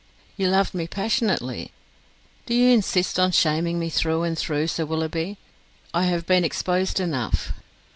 "You 0.35 0.47
loved 0.47 0.73
me 0.73 0.87
passionately!" 0.87 1.69
"Do 2.47 2.55
you 2.55 2.71
insist 2.73 3.19
on 3.19 3.31
shaming 3.31 3.77
me 3.77 3.91
through 3.91 4.23
and 4.23 4.35
through, 4.35 4.65
Sir 4.65 4.83
Willoughby? 4.83 5.37
I 5.93 6.05
have 6.05 6.25
been 6.25 6.43
exposed 6.43 6.99
enough." 6.99 7.53